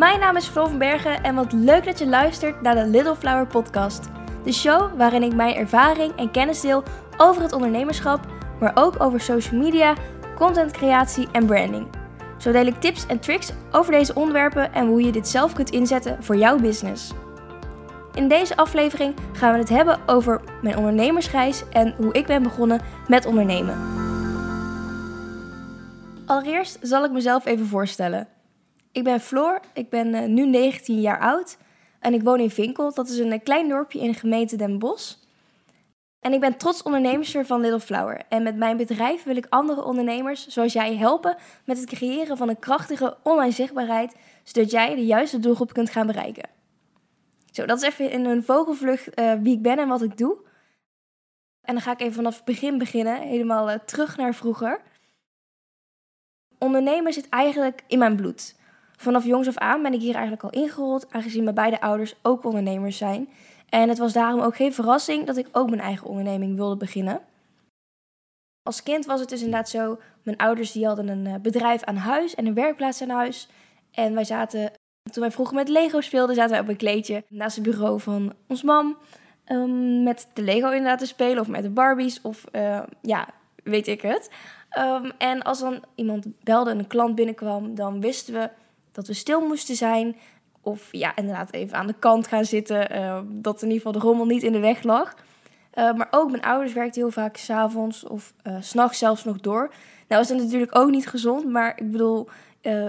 Mijn 0.00 0.20
naam 0.20 0.36
is 0.36 0.46
Flo 0.46 0.66
van 0.66 0.78
Bergen 0.78 1.22
en 1.22 1.34
wat 1.34 1.52
leuk 1.52 1.84
dat 1.84 1.98
je 1.98 2.06
luistert 2.06 2.62
naar 2.62 2.74
de 2.74 2.86
Little 2.86 3.16
Flower 3.16 3.46
podcast. 3.46 4.08
De 4.44 4.52
show 4.52 4.96
waarin 4.96 5.22
ik 5.22 5.34
mijn 5.34 5.54
ervaring 5.54 6.16
en 6.16 6.30
kennis 6.30 6.60
deel 6.60 6.82
over 7.16 7.42
het 7.42 7.52
ondernemerschap, 7.52 8.26
maar 8.60 8.72
ook 8.74 9.02
over 9.02 9.20
social 9.20 9.60
media, 9.60 9.94
contentcreatie 10.36 11.28
en 11.32 11.46
branding. 11.46 11.86
Zo 12.38 12.52
deel 12.52 12.66
ik 12.66 12.80
tips 12.80 13.06
en 13.06 13.18
tricks 13.18 13.52
over 13.70 13.92
deze 13.92 14.14
onderwerpen 14.14 14.72
en 14.72 14.86
hoe 14.86 15.02
je 15.02 15.12
dit 15.12 15.28
zelf 15.28 15.52
kunt 15.52 15.70
inzetten 15.70 16.24
voor 16.24 16.36
jouw 16.36 16.58
business. 16.58 17.12
In 18.14 18.28
deze 18.28 18.56
aflevering 18.56 19.14
gaan 19.32 19.52
we 19.52 19.58
het 19.58 19.68
hebben 19.68 19.98
over 20.06 20.40
mijn 20.62 20.76
ondernemersreis 20.76 21.62
en 21.70 21.94
hoe 21.96 22.12
ik 22.12 22.26
ben 22.26 22.42
begonnen 22.42 22.80
met 23.08 23.26
ondernemen. 23.26 23.78
Allereerst 26.26 26.78
zal 26.80 27.04
ik 27.04 27.10
mezelf 27.10 27.46
even 27.46 27.66
voorstellen. 27.66 28.28
Ik 28.92 29.04
ben 29.04 29.20
Floor, 29.20 29.60
ik 29.74 29.88
ben 29.88 30.14
eh, 30.14 30.28
nu 30.28 30.46
19 30.46 31.00
jaar 31.00 31.20
oud 31.20 31.56
en 32.00 32.14
ik 32.14 32.22
woon 32.22 32.40
in 32.40 32.50
Vinkel. 32.50 32.94
Dat 32.94 33.08
is 33.08 33.18
een 33.18 33.32
eh, 33.32 33.42
klein 33.42 33.68
dorpje 33.68 34.00
in 34.00 34.12
de 34.12 34.18
gemeente 34.18 34.56
Den 34.56 34.78
Bosch. 34.78 35.16
En 36.20 36.32
ik 36.32 36.40
ben 36.40 36.56
trots 36.56 36.82
ondernemer 36.82 37.44
van 37.46 37.60
Little 37.60 37.80
Flower. 37.80 38.22
En 38.28 38.42
met 38.42 38.56
mijn 38.56 38.76
bedrijf 38.76 39.22
wil 39.22 39.36
ik 39.36 39.46
andere 39.48 39.84
ondernemers 39.84 40.46
zoals 40.46 40.72
jij 40.72 40.96
helpen 40.96 41.36
met 41.64 41.78
het 41.78 41.86
creëren 41.86 42.36
van 42.36 42.48
een 42.48 42.58
krachtige 42.58 43.16
online 43.22 43.52
zichtbaarheid, 43.52 44.16
zodat 44.44 44.70
jij 44.70 44.94
de 44.94 45.06
juiste 45.06 45.38
doelgroep 45.38 45.72
kunt 45.72 45.90
gaan 45.90 46.06
bereiken. 46.06 46.48
Zo, 47.50 47.66
dat 47.66 47.82
is 47.82 47.88
even 47.88 48.10
in 48.10 48.24
een 48.24 48.44
vogelvlucht 48.44 49.18
uh, 49.18 49.32
wie 49.32 49.56
ik 49.56 49.62
ben 49.62 49.78
en 49.78 49.88
wat 49.88 50.02
ik 50.02 50.16
doe. 50.16 50.36
En 51.60 51.74
dan 51.74 51.82
ga 51.82 51.92
ik 51.92 52.00
even 52.00 52.14
vanaf 52.14 52.36
het 52.36 52.44
begin 52.44 52.78
beginnen, 52.78 53.20
helemaal 53.20 53.84
terug 53.84 54.16
naar 54.16 54.34
vroeger. 54.34 54.80
Ondernemen 56.58 57.12
zit 57.12 57.28
eigenlijk 57.28 57.82
in 57.86 57.98
mijn 57.98 58.16
bloed. 58.16 58.58
Vanaf 59.00 59.24
jongs 59.24 59.48
af 59.48 59.56
aan 59.56 59.82
ben 59.82 59.92
ik 59.92 60.00
hier 60.00 60.14
eigenlijk 60.14 60.42
al 60.42 60.62
ingerold, 60.62 61.12
aangezien 61.12 61.42
mijn 61.42 61.54
beide 61.54 61.80
ouders 61.80 62.14
ook 62.22 62.44
ondernemers 62.44 62.96
zijn. 62.96 63.28
En 63.68 63.88
het 63.88 63.98
was 63.98 64.12
daarom 64.12 64.40
ook 64.40 64.56
geen 64.56 64.74
verrassing 64.74 65.26
dat 65.26 65.36
ik 65.36 65.48
ook 65.52 65.68
mijn 65.68 65.80
eigen 65.80 66.06
onderneming 66.06 66.56
wilde 66.56 66.76
beginnen. 66.76 67.20
Als 68.62 68.82
kind 68.82 69.06
was 69.06 69.20
het 69.20 69.28
dus 69.28 69.42
inderdaad 69.42 69.68
zo, 69.68 69.98
mijn 70.22 70.36
ouders 70.36 70.72
die 70.72 70.86
hadden 70.86 71.08
een 71.08 71.26
eh, 71.26 71.34
bedrijf 71.34 71.82
aan 71.82 71.96
huis 71.96 72.34
en 72.34 72.46
een 72.46 72.54
werkplaats 72.54 73.02
aan 73.02 73.08
huis. 73.08 73.48
En 73.90 74.14
wij 74.14 74.24
zaten, 74.24 74.72
toen 75.10 75.22
wij 75.22 75.30
vroeger 75.30 75.54
met 75.54 75.68
Lego 75.68 76.00
speelden, 76.00 76.34
zaten 76.34 76.50
wij 76.50 76.60
op 76.60 76.68
een 76.68 76.76
kleedje 76.76 77.24
naast 77.28 77.56
het 77.56 77.64
bureau 77.64 78.00
van 78.00 78.32
ons 78.48 78.62
mam. 78.62 78.96
Um, 79.46 80.02
met 80.02 80.28
de 80.34 80.42
Lego 80.42 80.68
inderdaad 80.68 80.98
te 80.98 81.06
spelen 81.06 81.40
of 81.40 81.48
met 81.48 81.62
de 81.62 81.70
Barbies 81.70 82.20
of 82.22 82.44
uh, 82.52 82.82
ja, 83.02 83.28
weet 83.64 83.86
ik 83.86 84.02
het. 84.02 84.30
Um, 84.78 85.12
en 85.18 85.42
als 85.42 85.60
dan 85.60 85.84
iemand 85.94 86.26
belde 86.42 86.70
en 86.70 86.78
een 86.78 86.86
klant 86.86 87.14
binnenkwam, 87.14 87.74
dan 87.74 88.00
wisten 88.00 88.34
we 88.34 88.50
dat 89.00 89.08
we 89.08 89.20
stil 89.20 89.46
moesten 89.46 89.76
zijn. 89.76 90.16
Of 90.62 90.88
ja, 90.90 91.16
inderdaad 91.16 91.52
even 91.52 91.76
aan 91.76 91.86
de 91.86 91.94
kant 91.98 92.26
gaan 92.26 92.44
zitten. 92.44 92.96
Uh, 92.96 93.20
dat 93.26 93.62
in 93.62 93.68
ieder 93.68 93.82
geval 93.82 94.00
de 94.00 94.06
rommel 94.06 94.26
niet 94.26 94.42
in 94.42 94.52
de 94.52 94.58
weg 94.58 94.82
lag. 94.82 95.14
Uh, 95.74 95.92
maar 95.92 96.08
ook 96.10 96.30
mijn 96.30 96.42
ouders 96.42 96.72
werkten 96.72 97.00
heel 97.00 97.10
vaak 97.10 97.36
s'avonds 97.36 98.04
of 98.04 98.32
uh, 98.46 98.56
s'nachts 98.60 98.98
zelfs 98.98 99.24
nog 99.24 99.40
door. 99.40 99.72
Nou 100.08 100.22
is 100.22 100.28
dat 100.28 100.38
natuurlijk 100.38 100.76
ook 100.78 100.90
niet 100.90 101.06
gezond. 101.06 101.44
Maar 101.44 101.72
ik 101.76 101.90
bedoel, 101.90 102.28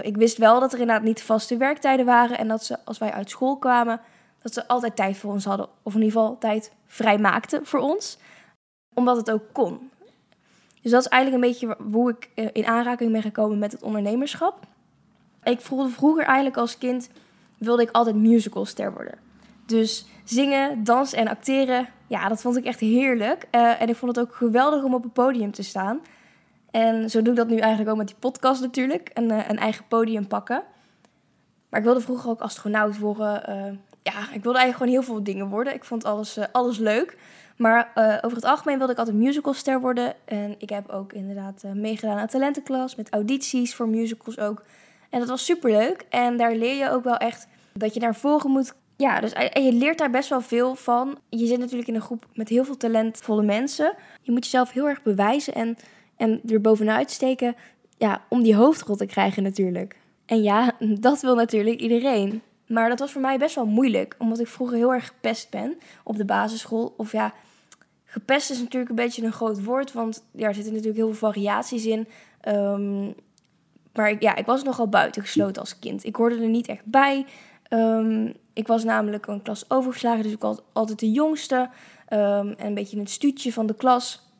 ik 0.00 0.16
wist 0.16 0.38
wel 0.38 0.60
dat 0.60 0.72
er 0.72 0.80
inderdaad 0.80 1.04
niet 1.04 1.22
vaste 1.22 1.56
werktijden 1.56 2.06
waren. 2.06 2.38
En 2.38 2.48
dat 2.48 2.64
ze 2.64 2.78
als 2.84 2.98
wij 2.98 3.12
uit 3.12 3.30
school 3.30 3.56
kwamen, 3.56 4.00
dat 4.42 4.54
ze 4.54 4.68
altijd 4.68 4.96
tijd 4.96 5.16
voor 5.16 5.32
ons 5.32 5.44
hadden. 5.44 5.68
Of 5.82 5.94
in 5.94 6.02
ieder 6.02 6.20
geval 6.20 6.38
tijd 6.38 6.72
vrij 6.86 7.18
maakten 7.18 7.66
voor 7.66 7.80
ons. 7.80 8.18
Omdat 8.94 9.16
het 9.16 9.30
ook 9.30 9.44
kon. 9.52 9.90
Dus 10.82 10.90
dat 10.90 11.00
is 11.00 11.08
eigenlijk 11.08 11.44
een 11.44 11.50
beetje 11.50 11.76
hoe 11.92 12.10
ik 12.10 12.50
in 12.52 12.66
aanraking 12.66 13.12
ben 13.12 13.22
gekomen 13.22 13.58
met 13.58 13.72
het 13.72 13.82
ondernemerschap. 13.82 14.66
Ik 15.44 15.60
voelde 15.60 15.88
vroeger 15.88 16.24
eigenlijk 16.24 16.56
als 16.56 16.78
kind 16.78 17.08
wilde 17.58 17.82
ik 17.82 17.90
altijd 17.90 18.16
musicalster 18.16 18.92
worden. 18.92 19.18
Dus 19.66 20.06
zingen, 20.24 20.84
dansen 20.84 21.18
en 21.18 21.28
acteren, 21.28 21.88
ja, 22.06 22.28
dat 22.28 22.40
vond 22.40 22.56
ik 22.56 22.64
echt 22.64 22.80
heerlijk. 22.80 23.46
Uh, 23.50 23.80
en 23.80 23.88
ik 23.88 23.96
vond 23.96 24.16
het 24.16 24.26
ook 24.26 24.34
geweldig 24.34 24.82
om 24.82 24.94
op 24.94 25.04
een 25.04 25.12
podium 25.12 25.52
te 25.52 25.62
staan. 25.62 26.00
En 26.70 27.10
zo 27.10 27.22
doe 27.22 27.32
ik 27.32 27.38
dat 27.38 27.48
nu 27.48 27.56
eigenlijk 27.56 27.90
ook 27.90 27.96
met 27.96 28.06
die 28.06 28.16
podcast 28.18 28.60
natuurlijk. 28.60 29.10
Een, 29.14 29.32
uh, 29.32 29.48
een 29.48 29.58
eigen 29.58 29.84
podium 29.88 30.26
pakken. 30.26 30.62
Maar 31.68 31.80
ik 31.80 31.86
wilde 31.86 32.00
vroeger 32.00 32.30
ook 32.30 32.40
astronaut 32.40 32.98
worden. 32.98 33.42
Uh, 33.48 33.78
ja, 34.02 34.20
ik 34.32 34.42
wilde 34.42 34.58
eigenlijk 34.58 34.76
gewoon 34.76 34.92
heel 34.92 35.02
veel 35.02 35.22
dingen 35.22 35.48
worden. 35.48 35.74
Ik 35.74 35.84
vond 35.84 36.04
alles, 36.04 36.38
alles 36.52 36.78
leuk. 36.78 37.16
Maar 37.56 37.90
over 38.22 38.36
het 38.36 38.44
algemeen 38.44 38.78
wilde 38.78 38.92
ik 38.92 38.98
altijd 38.98 39.16
musicalster 39.16 39.80
worden. 39.80 40.14
En 40.24 40.54
ik 40.58 40.68
heb 40.68 40.88
ook 40.88 41.12
inderdaad 41.12 41.62
meegedaan 41.74 42.18
aan 42.18 42.26
talentenklas. 42.26 42.94
Met 42.94 43.10
audities 43.10 43.74
voor 43.74 43.88
musicals 43.88 44.38
ook. 44.38 44.62
En 45.12 45.18
dat 45.18 45.28
was 45.28 45.44
super 45.44 45.70
leuk. 45.70 46.04
En 46.08 46.36
daar 46.36 46.54
leer 46.54 46.76
je 46.76 46.90
ook 46.90 47.04
wel 47.04 47.16
echt 47.16 47.46
dat 47.72 47.94
je 47.94 48.00
naar 48.00 48.14
voren 48.14 48.50
moet. 48.50 48.74
Ja, 48.96 49.20
dus 49.20 49.32
en 49.32 49.64
je 49.64 49.72
leert 49.72 49.98
daar 49.98 50.10
best 50.10 50.28
wel 50.28 50.40
veel 50.40 50.74
van. 50.74 51.18
Je 51.28 51.46
zit 51.46 51.58
natuurlijk 51.58 51.88
in 51.88 51.94
een 51.94 52.00
groep 52.00 52.26
met 52.34 52.48
heel 52.48 52.64
veel 52.64 52.76
talentvolle 52.76 53.42
mensen. 53.42 53.94
Je 54.20 54.32
moet 54.32 54.44
jezelf 54.44 54.70
heel 54.70 54.88
erg 54.88 55.02
bewijzen 55.02 55.54
en, 55.54 55.76
en 56.16 56.40
er 56.48 56.60
bovenuit 56.60 57.10
steken. 57.10 57.54
Ja, 57.96 58.22
om 58.28 58.42
die 58.42 58.54
hoofdrol 58.54 58.96
te 58.96 59.06
krijgen 59.06 59.42
natuurlijk. 59.42 59.96
En 60.26 60.42
ja, 60.42 60.72
dat 61.06 61.20
wil 61.20 61.34
natuurlijk 61.34 61.80
iedereen. 61.80 62.42
Maar 62.66 62.88
dat 62.88 62.98
was 62.98 63.12
voor 63.12 63.20
mij 63.20 63.38
best 63.38 63.54
wel 63.54 63.66
moeilijk, 63.66 64.14
omdat 64.18 64.38
ik 64.38 64.46
vroeger 64.46 64.76
heel 64.76 64.92
erg 64.92 65.06
gepest 65.06 65.50
ben 65.50 65.78
op 66.04 66.16
de 66.16 66.24
basisschool. 66.24 66.94
Of 66.96 67.12
ja, 67.12 67.34
gepest 68.04 68.50
is 68.50 68.58
natuurlijk 68.58 68.90
een 68.90 68.96
beetje 68.96 69.24
een 69.24 69.32
groot 69.32 69.64
woord, 69.64 69.92
want 69.92 70.24
ja, 70.32 70.48
er 70.48 70.54
zitten 70.54 70.72
natuurlijk 70.72 70.98
heel 70.98 71.14
veel 71.14 71.30
variaties 71.30 71.86
in. 71.86 72.06
Um, 72.48 73.14
maar 73.94 74.10
ik, 74.10 74.22
ja, 74.22 74.36
ik 74.36 74.46
was 74.46 74.62
nogal 74.62 74.88
buitengesloten 74.88 75.62
als 75.62 75.78
kind. 75.78 76.04
Ik 76.04 76.16
hoorde 76.16 76.40
er 76.40 76.48
niet 76.48 76.68
echt 76.68 76.84
bij. 76.84 77.26
Um, 77.68 78.34
ik 78.52 78.66
was 78.66 78.84
namelijk 78.84 79.26
een 79.26 79.42
klas 79.42 79.70
overgeslagen, 79.70 80.22
dus 80.22 80.32
ik 80.32 80.40
was 80.40 80.60
altijd 80.72 80.98
de 80.98 81.10
jongste. 81.10 81.56
Um, 81.56 81.68
en 82.48 82.66
een 82.66 82.74
beetje 82.74 82.98
het 82.98 83.10
stuutje 83.10 83.52
van 83.52 83.66
de 83.66 83.74
klas. 83.74 84.30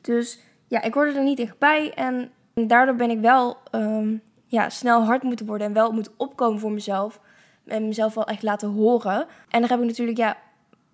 Dus 0.00 0.38
ja, 0.68 0.82
ik 0.82 0.94
hoorde 0.94 1.12
er 1.12 1.24
niet 1.24 1.38
echt 1.38 1.58
bij. 1.58 1.92
En 1.94 2.30
daardoor 2.54 2.94
ben 2.94 3.10
ik 3.10 3.20
wel 3.20 3.56
um, 3.72 4.22
ja, 4.46 4.68
snel 4.68 5.04
hard 5.04 5.22
moeten 5.22 5.46
worden 5.46 5.66
en 5.66 5.72
wel 5.72 5.92
moeten 5.92 6.12
opkomen 6.16 6.60
voor 6.60 6.72
mezelf. 6.72 7.20
En 7.66 7.86
mezelf 7.86 8.14
wel 8.14 8.26
echt 8.26 8.42
laten 8.42 8.68
horen. 8.68 9.26
En 9.48 9.60
daar 9.60 9.70
heb 9.70 9.80
ik 9.80 9.86
natuurlijk 9.86 10.18
ja, 10.18 10.36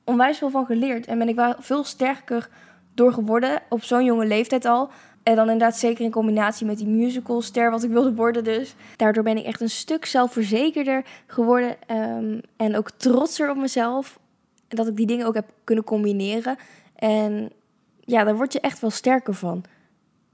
onwijs 0.05 0.39
veel 0.39 0.51
van 0.51 0.67
geleerd. 0.67 1.07
En 1.07 1.19
ben 1.19 1.29
ik 1.29 1.35
wel 1.35 1.55
veel 1.59 1.85
sterker 1.85 2.49
door 2.95 3.13
geworden 3.13 3.63
op 3.69 3.83
zo'n 3.83 4.05
jonge 4.05 4.27
leeftijd 4.27 4.65
al. 4.65 4.91
En 5.23 5.37
dan 5.37 5.51
inderdaad 5.51 5.79
zeker 5.79 6.05
in 6.05 6.11
combinatie 6.11 6.67
met 6.67 6.79
die 6.79 6.87
musicalster 6.87 7.71
wat 7.71 7.83
ik 7.83 7.91
wilde 7.91 8.15
worden 8.15 8.45
dus. 8.45 8.75
Daardoor 8.97 9.23
ben 9.23 9.37
ik 9.37 9.45
echt 9.45 9.61
een 9.61 9.71
stuk 9.71 10.05
zelfverzekerder 10.05 11.05
geworden. 11.27 11.77
Um, 11.91 12.41
en 12.57 12.77
ook 12.77 12.91
trotser 12.91 13.51
op 13.51 13.57
mezelf. 13.57 14.19
Dat 14.69 14.87
ik 14.87 14.97
die 14.97 15.07
dingen 15.07 15.27
ook 15.27 15.35
heb 15.35 15.49
kunnen 15.65 15.85
combineren. 15.85 16.57
En 16.95 17.51
ja, 18.01 18.25
daar 18.25 18.37
word 18.37 18.53
je 18.53 18.61
echt 18.61 18.81
wel 18.81 18.91
sterker 18.91 19.35
van. 19.35 19.65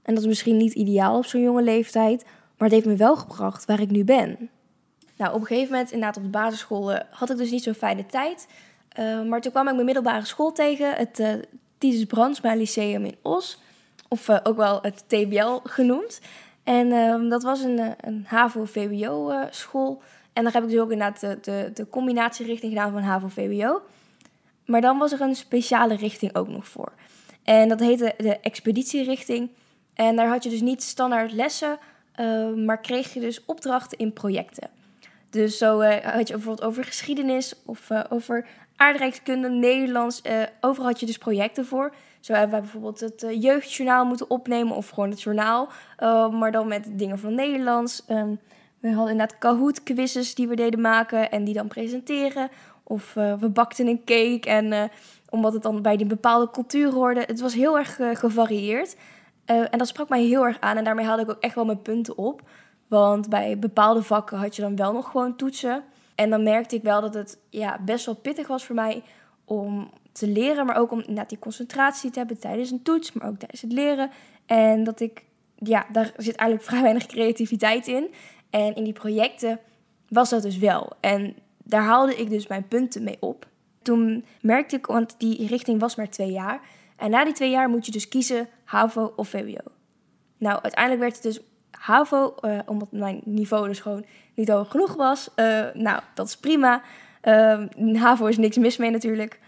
En 0.01 0.13
dat 0.13 0.23
is 0.23 0.29
misschien 0.29 0.57
niet 0.57 0.73
ideaal 0.73 1.17
op 1.17 1.25
zo'n 1.25 1.41
jonge 1.41 1.63
leeftijd. 1.63 2.23
Maar 2.57 2.67
het 2.67 2.71
heeft 2.71 2.85
me 2.85 2.95
wel 2.95 3.15
gebracht 3.15 3.65
waar 3.65 3.81
ik 3.81 3.89
nu 3.89 4.03
ben. 4.03 4.49
Nou, 5.17 5.33
op 5.33 5.39
een 5.39 5.47
gegeven 5.47 5.71
moment, 5.71 5.91
inderdaad 5.91 6.17
op 6.17 6.23
de 6.23 6.29
basisschool, 6.29 6.91
uh, 6.91 6.99
had 7.09 7.29
ik 7.29 7.37
dus 7.37 7.51
niet 7.51 7.63
zo'n 7.63 7.73
fijne 7.73 8.05
tijd. 8.05 8.47
Uh, 8.99 9.23
maar 9.23 9.41
toen 9.41 9.51
kwam 9.51 9.67
ik 9.67 9.73
mijn 9.73 9.85
middelbare 9.85 10.25
school 10.25 10.51
tegen. 10.51 10.93
Het 10.93 11.19
uh, 11.19 11.29
Titus 11.77 12.05
Brandsma 12.05 12.55
Lyceum 12.55 13.05
in 13.05 13.15
Os. 13.21 13.59
Of 14.09 14.27
uh, 14.27 14.37
ook 14.43 14.57
wel 14.57 14.79
het 14.81 15.03
TBL 15.07 15.57
genoemd. 15.63 16.21
En 16.63 16.87
uh, 16.87 17.29
dat 17.29 17.43
was 17.43 17.61
een, 17.61 17.95
een 18.01 18.25
HAVO-VWO-school. 18.27 19.97
Uh, 20.01 20.07
en 20.33 20.43
daar 20.43 20.53
heb 20.53 20.63
ik 20.63 20.69
dus 20.69 20.79
ook 20.79 20.91
inderdaad 20.91 21.19
de, 21.19 21.37
de, 21.41 21.71
de 21.73 21.89
combinatierichting 21.89 22.71
gedaan 22.71 22.91
van 22.91 23.01
HAVO-VWO. 23.01 23.81
Maar 24.65 24.81
dan 24.81 24.97
was 24.97 25.11
er 25.11 25.21
een 25.21 25.35
speciale 25.35 25.95
richting 25.95 26.35
ook 26.35 26.47
nog 26.47 26.67
voor. 26.67 26.91
En 27.43 27.67
dat 27.67 27.79
heette 27.79 28.13
de 28.17 28.39
expeditierichting. 28.39 29.49
En 29.93 30.15
daar 30.15 30.27
had 30.27 30.43
je 30.43 30.49
dus 30.49 30.61
niet 30.61 30.83
standaard 30.83 31.31
lessen, 31.31 31.77
maar 32.65 32.81
kreeg 32.81 33.13
je 33.13 33.19
dus 33.19 33.45
opdrachten 33.45 33.97
in 33.97 34.13
projecten. 34.13 34.69
Dus 35.29 35.57
zo 35.57 35.81
had 35.83 36.27
je 36.27 36.33
bijvoorbeeld 36.33 36.67
over 36.67 36.83
geschiedenis 36.83 37.53
of 37.65 37.89
over 38.09 38.45
aardrijkskunde, 38.75 39.49
Nederlands. 39.49 40.21
overal 40.61 40.87
had 40.87 40.99
je 40.99 41.05
dus 41.05 41.17
projecten 41.17 41.65
voor. 41.65 41.93
Zo 42.19 42.33
hebben 42.33 42.51
wij 42.51 42.61
bijvoorbeeld 42.61 42.99
het 42.99 43.23
uh, 43.23 43.41
jeugdjournaal 43.41 44.05
moeten 44.05 44.29
opnemen 44.29 44.75
of 44.75 44.89
gewoon 44.89 45.09
het 45.09 45.21
journaal, 45.21 45.69
uh, 45.99 46.29
maar 46.29 46.51
dan 46.51 46.67
met 46.67 46.87
dingen 46.91 47.19
van 47.19 47.35
Nederlands. 47.35 48.03
Um, 48.09 48.39
we 48.79 48.87
hadden 48.87 49.11
inderdaad 49.11 49.37
Kahoot 49.37 49.83
quizzes 49.83 50.35
die 50.35 50.47
we 50.47 50.55
deden 50.55 50.81
maken 50.81 51.31
en 51.31 51.43
die 51.43 51.53
dan 51.53 51.67
presenteren. 51.67 52.49
Of 52.83 53.15
uh, 53.15 53.33
we 53.33 53.49
bakten 53.49 53.87
een 53.87 54.03
cake 54.05 54.49
en 54.49 54.91
omdat 55.29 55.53
het 55.53 55.63
dan 55.63 55.81
bij 55.81 55.97
die 55.97 56.05
bepaalde 56.05 56.51
cultuur 56.51 56.91
hoorde. 56.91 57.23
Het 57.25 57.39
was 57.39 57.53
heel 57.53 57.77
erg 57.77 57.99
gevarieerd. 58.13 58.95
en 59.45 59.77
dat 59.77 59.87
sprak 59.87 60.09
mij 60.09 60.23
heel 60.23 60.45
erg 60.45 60.59
aan 60.59 60.77
en 60.77 60.83
daarmee 60.83 61.05
haalde 61.05 61.21
ik 61.21 61.29
ook 61.29 61.39
echt 61.39 61.55
wel 61.55 61.65
mijn 61.65 61.81
punten 61.81 62.17
op. 62.17 62.41
Want 62.87 63.29
bij 63.29 63.59
bepaalde 63.59 64.03
vakken 64.03 64.37
had 64.37 64.55
je 64.55 64.61
dan 64.61 64.75
wel 64.75 64.93
nog 64.93 65.11
gewoon 65.11 65.35
toetsen. 65.35 65.83
En 66.15 66.29
dan 66.29 66.43
merkte 66.43 66.75
ik 66.75 66.83
wel 66.83 67.01
dat 67.01 67.13
het 67.13 67.39
ja, 67.49 67.79
best 67.85 68.05
wel 68.05 68.15
pittig 68.15 68.47
was 68.47 68.65
voor 68.65 68.75
mij 68.75 69.03
om 69.45 69.89
te 70.19 70.27
leren, 70.27 70.65
maar 70.65 70.77
ook 70.77 70.91
om 70.91 70.99
inderdaad 70.99 71.29
die 71.29 71.39
concentratie 71.39 72.11
te 72.11 72.19
hebben 72.19 72.39
tijdens 72.39 72.71
een 72.71 72.81
toets, 72.81 73.11
maar 73.11 73.27
ook 73.27 73.37
tijdens 73.37 73.61
het 73.61 73.71
leren. 73.71 74.11
En 74.45 74.83
dat 74.83 74.99
ik, 74.99 75.23
ja, 75.55 75.85
daar 75.91 76.11
zit 76.17 76.35
eigenlijk 76.35 76.63
vrij 76.69 76.81
weinig 76.81 77.05
creativiteit 77.05 77.87
in. 77.87 78.13
En 78.49 78.75
in 78.75 78.83
die 78.83 78.93
projecten, 78.93 79.59
was 80.09 80.29
dat 80.29 80.41
dus 80.41 80.57
wel. 80.57 80.91
En 80.99 81.35
daar 81.63 81.83
haalde 81.83 82.15
ik 82.15 82.29
dus 82.29 82.47
mijn 82.47 82.67
punten 82.67 83.03
mee 83.03 83.17
op. 83.19 83.47
Toen 83.81 84.25
merkte 84.41 84.75
ik, 84.75 84.85
want 84.85 85.15
die 85.17 85.47
richting 85.47 85.79
was 85.79 85.95
maar 85.95 86.09
twee 86.09 86.31
jaar. 86.31 86.61
En 86.95 87.09
na 87.09 87.23
die 87.23 87.33
twee 87.33 87.49
jaar 87.49 87.69
moet 87.69 87.85
je 87.85 87.91
dus 87.91 88.07
kiezen 88.07 88.47
HAVO 88.63 89.13
of 89.15 89.29
VWO. 89.29 89.71
Nou, 90.37 90.61
uiteindelijk 90.61 91.01
werd 91.01 91.13
het 91.13 91.23
dus 91.23 91.41
HAVO, 91.71 92.35
uh, 92.41 92.59
omdat 92.65 92.91
mijn 92.91 93.21
niveau 93.25 93.67
dus 93.67 93.79
gewoon 93.79 94.05
niet 94.35 94.49
hoog 94.49 94.71
genoeg 94.71 94.95
was. 94.95 95.29
Uh, 95.35 95.65
nou, 95.73 96.01
dat 96.13 96.27
is 96.27 96.37
prima. 96.37 96.81
Uh, 97.23 97.61
HAVO 97.93 98.25
is 98.25 98.37
niks 98.37 98.57
mis 98.57 98.77
mee 98.77 98.91
natuurlijk. 98.91 99.39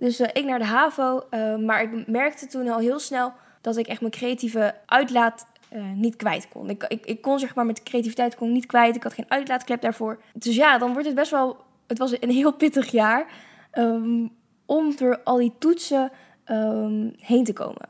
Dus 0.00 0.20
ik 0.20 0.44
naar 0.44 0.58
de 0.58 0.64
HAVO. 0.64 1.22
maar 1.58 1.82
ik 1.82 2.06
merkte 2.06 2.46
toen 2.46 2.68
al 2.68 2.78
heel 2.78 2.98
snel 2.98 3.32
dat 3.60 3.76
ik 3.76 3.86
echt 3.86 4.00
mijn 4.00 4.12
creatieve 4.12 4.74
uitlaat 4.86 5.46
niet 5.94 6.16
kwijt 6.16 6.48
kon. 6.48 6.70
Ik, 6.70 6.84
ik, 7.04 7.20
kon 7.20 7.38
zeg 7.38 7.54
maar 7.54 7.66
met 7.66 7.82
creativiteit 7.82 8.34
kon 8.34 8.52
niet 8.52 8.66
kwijt. 8.66 8.96
Ik 8.96 9.02
had 9.02 9.12
geen 9.12 9.24
uitlaatklep 9.30 9.80
daarvoor. 9.80 10.20
Dus 10.34 10.56
ja, 10.56 10.78
dan 10.78 10.92
wordt 10.92 11.06
het 11.06 11.14
best 11.14 11.30
wel... 11.30 11.56
Het 11.86 11.98
was 11.98 12.14
een 12.20 12.30
heel 12.30 12.52
pittig 12.52 12.90
jaar 12.90 13.26
um, 13.72 14.30
om 14.66 14.96
door 14.96 15.20
al 15.24 15.36
die 15.36 15.52
toetsen 15.58 16.10
um, 16.46 17.14
heen 17.18 17.44
te 17.44 17.52
komen. 17.52 17.88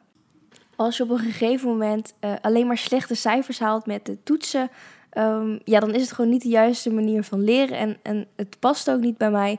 Als 0.76 0.96
je 0.96 1.02
op 1.02 1.10
een 1.10 1.18
gegeven 1.18 1.68
moment 1.68 2.14
alleen 2.40 2.66
maar 2.66 2.78
slechte 2.78 3.14
cijfers 3.14 3.58
haalt 3.58 3.86
met 3.86 4.06
de 4.06 4.22
toetsen, 4.22 4.70
um, 5.18 5.60
ja, 5.64 5.80
dan 5.80 5.94
is 5.94 6.02
het 6.02 6.12
gewoon 6.12 6.30
niet 6.30 6.42
de 6.42 6.48
juiste 6.48 6.92
manier 6.92 7.24
van 7.24 7.44
leren 7.44 7.78
en, 7.78 7.96
en 8.02 8.26
het 8.36 8.56
past 8.58 8.90
ook 8.90 9.00
niet 9.00 9.16
bij 9.16 9.30
mij. 9.30 9.58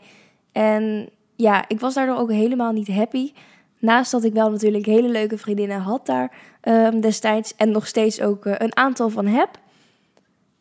En 0.51 1.09
ja, 1.41 1.65
ik 1.67 1.79
was 1.79 1.93
daardoor 1.93 2.17
ook 2.17 2.31
helemaal 2.31 2.71
niet 2.71 2.87
happy. 2.87 3.31
Naast 3.79 4.11
dat 4.11 4.23
ik 4.23 4.33
wel 4.33 4.51
natuurlijk 4.51 4.85
hele 4.85 5.09
leuke 5.09 5.37
vriendinnen 5.37 5.79
had 5.79 6.05
daar 6.05 6.31
um, 6.63 7.01
destijds 7.01 7.55
en 7.55 7.71
nog 7.71 7.87
steeds 7.87 8.21
ook 8.21 8.45
uh, 8.45 8.53
een 8.57 8.75
aantal 8.75 9.09
van 9.09 9.25
heb. 9.25 9.49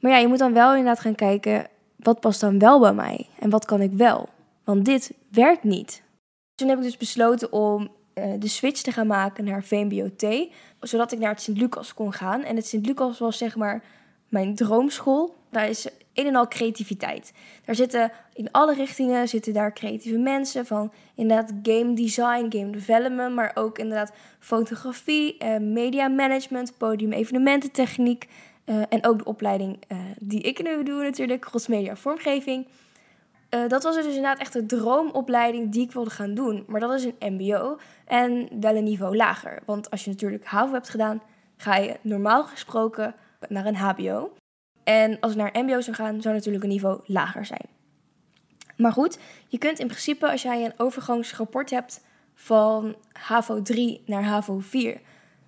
Maar 0.00 0.10
ja, 0.10 0.18
je 0.18 0.28
moet 0.28 0.38
dan 0.38 0.52
wel 0.52 0.70
inderdaad 0.70 1.00
gaan 1.00 1.14
kijken, 1.14 1.66
wat 1.96 2.20
past 2.20 2.40
dan 2.40 2.58
wel 2.58 2.80
bij 2.80 2.94
mij 2.94 3.26
en 3.38 3.50
wat 3.50 3.64
kan 3.64 3.80
ik 3.80 3.92
wel? 3.92 4.28
Want 4.64 4.84
dit 4.84 5.12
werkt 5.30 5.64
niet. 5.64 6.02
Toen 6.54 6.68
heb 6.68 6.78
ik 6.78 6.84
dus 6.84 6.96
besloten 6.96 7.52
om 7.52 7.88
uh, 8.14 8.24
de 8.38 8.48
switch 8.48 8.82
te 8.82 8.92
gaan 8.92 9.06
maken 9.06 9.44
naar 9.44 9.64
VMBOT. 9.64 10.48
Zodat 10.80 11.12
ik 11.12 11.18
naar 11.18 11.30
het 11.30 11.42
Sint-Lucas 11.42 11.94
kon 11.94 12.12
gaan. 12.12 12.42
En 12.42 12.56
het 12.56 12.66
Sint-Lucas 12.66 13.18
was 13.18 13.38
zeg 13.38 13.56
maar 13.56 13.82
mijn 14.28 14.54
droomschool. 14.54 15.34
Daar 15.50 15.68
is 15.68 15.86
een 16.14 16.26
en 16.26 16.36
al 16.36 16.48
creativiteit. 16.48 17.32
Daar 17.64 17.74
zitten 17.74 18.12
in 18.32 18.50
alle 18.50 18.74
richtingen 18.74 19.28
zitten 19.28 19.52
daar 19.52 19.72
creatieve 19.72 20.18
mensen. 20.18 20.66
Van 20.66 20.92
inderdaad 21.14 21.52
game 21.62 21.94
design, 21.94 22.46
game 22.48 22.70
development. 22.70 23.34
Maar 23.34 23.50
ook 23.54 23.78
inderdaad 23.78 24.12
fotografie, 24.38 25.36
uh, 25.38 25.56
media 25.56 26.08
management, 26.08 26.72
podium 26.78 27.12
evenemententechniek. 27.12 28.28
Uh, 28.64 28.82
en 28.88 29.06
ook 29.06 29.18
de 29.18 29.24
opleiding 29.24 29.78
uh, 29.88 29.98
die 30.18 30.40
ik 30.40 30.62
nu 30.62 30.82
doe 30.82 31.02
natuurlijk, 31.02 31.40
crossmedia 31.40 31.96
vormgeving. 31.96 32.66
Uh, 33.50 33.68
dat 33.68 33.82
was 33.82 33.94
dus 33.94 34.06
inderdaad 34.06 34.38
echt 34.38 34.52
de 34.52 34.66
droomopleiding 34.66 35.72
die 35.72 35.82
ik 35.82 35.92
wilde 35.92 36.10
gaan 36.10 36.34
doen. 36.34 36.64
Maar 36.66 36.80
dat 36.80 36.92
is 36.92 37.04
een 37.04 37.34
MBO 37.34 37.78
en 38.04 38.48
wel 38.60 38.76
een 38.76 38.84
niveau 38.84 39.16
lager. 39.16 39.62
Want 39.64 39.90
als 39.90 40.04
je 40.04 40.10
natuurlijk 40.10 40.44
HAVO 40.44 40.72
hebt 40.72 40.88
gedaan, 40.88 41.22
ga 41.56 41.76
je 41.76 41.96
normaal 42.00 42.44
gesproken 42.44 43.14
naar 43.48 43.66
een 43.66 43.76
HBO. 43.76 44.32
En 44.90 45.20
als 45.20 45.32
ik 45.32 45.38
naar 45.38 45.50
MBO 45.52 45.80
zou 45.80 45.96
gaan, 45.96 46.22
zou 46.22 46.34
natuurlijk 46.34 46.64
een 46.64 46.70
niveau 46.70 47.00
lager 47.04 47.46
zijn. 47.46 47.66
Maar 48.76 48.92
goed, 48.92 49.18
je 49.48 49.58
kunt 49.58 49.78
in 49.78 49.86
principe, 49.86 50.30
als 50.30 50.42
jij 50.42 50.64
een 50.64 50.72
overgangsrapport 50.76 51.70
hebt 51.70 52.04
van 52.34 52.96
HAVO 53.12 53.62
3 53.62 54.02
naar 54.06 54.24
HAVO 54.24 54.58
4, 54.58 55.00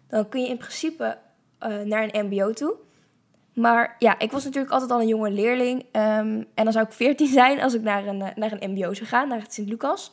dan 0.09 0.29
kun 0.29 0.41
je 0.41 0.49
in 0.49 0.57
principe 0.57 1.19
uh, 1.61 1.81
naar 1.81 2.09
een 2.13 2.27
MBO 2.27 2.53
toe. 2.53 2.75
Maar 3.53 3.97
ja, 3.99 4.19
ik 4.19 4.33
was 4.33 4.45
natuurlijk 4.45 4.73
altijd 4.73 4.91
al 4.91 5.01
een 5.01 5.07
jonge 5.07 5.31
leerling. 5.31 5.81
Um, 5.81 6.47
en 6.55 6.65
dan 6.65 6.73
zou 6.73 6.87
ik 6.87 6.93
14 6.93 7.27
zijn 7.43 7.61
als 7.61 7.75
ik 7.75 7.83
naar 7.83 8.07
een, 8.07 8.23
eh, 8.23 8.37
naar 8.37 8.53
een 8.53 8.71
MBO 8.71 8.95
zou 8.95 9.09
gaan, 9.09 9.29
naar 9.29 9.41
het 9.41 9.53
Sint-Lucas. 9.53 10.13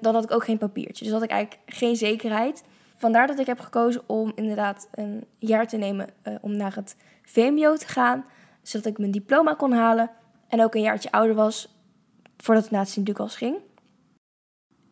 Dan 0.00 0.14
had 0.14 0.24
ik 0.24 0.30
ook 0.30 0.44
geen 0.44 0.58
papiertje. 0.58 1.04
Dus 1.04 1.12
had 1.12 1.22
ik 1.22 1.30
eigenlijk 1.30 1.62
geen 1.66 1.96
zekerheid. 1.96 2.64
Vandaar 2.96 3.26
dat 3.26 3.38
ik 3.38 3.46
heb 3.46 3.60
gekozen 3.60 4.02
om 4.06 4.32
inderdaad 4.34 4.88
een 4.94 5.24
jaar 5.38 5.66
te 5.66 5.76
nemen 5.76 6.08
uh, 6.24 6.34
om 6.40 6.56
naar 6.56 6.74
het 6.74 6.96
VMBO 7.24 7.76
te 7.76 7.88
gaan. 7.88 8.24
Zodat 8.68 8.86
ik 8.86 8.98
mijn 8.98 9.10
diploma 9.10 9.54
kon 9.54 9.72
halen. 9.72 10.10
En 10.48 10.62
ook 10.62 10.74
een 10.74 10.80
jaartje 10.80 11.12
ouder 11.12 11.34
was 11.34 11.74
voordat 12.36 12.64
ik 12.64 12.70
naar 12.70 12.80
het 12.80 12.90
Sint-Lucas 12.90 13.36
ging. 13.36 13.56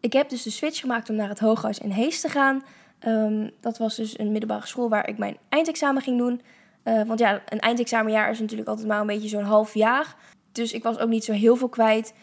Ik 0.00 0.12
heb 0.12 0.28
dus 0.28 0.43
de 0.43 0.50
switch 0.50 0.81
gemaakt 0.81 1.11
om 1.11 1.17
naar 1.17 1.28
het 1.28 1.38
Hooghuis 1.38 1.78
in 1.78 1.90
Hees 1.90 2.20
te 2.20 2.28
gaan. 2.28 2.64
Um, 3.06 3.50
dat 3.61 3.78
was 3.78 3.96
dus 3.96 4.19
een 4.19 4.32
middelbare 4.32 4.67
school 4.67 4.88
waar 4.88 5.08
ik 5.08 5.19
mijn 5.19 5.37
eindexamen 5.49 6.02
ging 6.02 6.19
doen. 6.19 6.40
Uh, 6.84 7.02
want 7.02 7.19
ja, 7.19 7.43
een 7.49 7.61
eindexamenjaar 7.61 8.31
is 8.31 8.40
natuurlijk 8.40 8.69
altijd 8.69 8.87
maar 8.87 9.00
een 9.00 9.06
beetje 9.06 9.28
zo'n 9.28 9.43
half 9.43 9.75
jaar. 9.75 10.17
Dus 10.52 10.72
ik 10.72 10.82
was 10.82 10.99
ook 10.99 11.08
niet 11.08 11.25
zo 11.25 11.32
heel 11.32 11.56
veel 11.56 11.69
kwijt. 11.69 12.14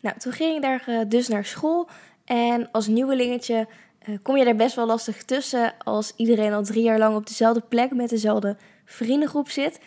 Nou, 0.00 0.18
toen 0.18 0.32
ging 0.32 0.56
ik 0.56 0.62
daar 0.62 0.84
uh, 0.88 1.00
dus 1.08 1.28
naar 1.28 1.44
school. 1.44 1.88
En 2.24 2.70
als 2.70 2.86
nieuwelingetje 2.86 3.66
uh, 4.08 4.18
kom 4.22 4.36
je 4.36 4.44
er 4.44 4.56
best 4.56 4.76
wel 4.76 4.86
lastig 4.86 5.24
tussen 5.24 5.74
als 5.78 6.12
iedereen 6.16 6.52
al 6.52 6.64
drie 6.64 6.82
jaar 6.82 6.98
lang 6.98 7.16
op 7.16 7.26
dezelfde 7.26 7.62
plek 7.68 7.94
met 7.94 8.08
dezelfde 8.08 8.56
vriendengroep 8.84 9.48
zit. 9.48 9.80